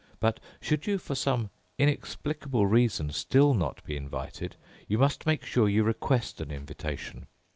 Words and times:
But 0.19 0.39
should 0.59 0.87
you 0.87 0.97
for 0.97 1.13
some 1.13 1.51
inexplicable 1.77 2.65
reason 2.65 3.11
still 3.11 3.53
not 3.53 3.83
be 3.83 3.95
invited, 3.95 4.55
you 4.87 4.97
must 4.97 5.27
make 5.27 5.45
sure 5.45 5.69
you 5.69 5.83
request 5.83 6.41
an 6.41 6.49
invitation. 6.49 7.27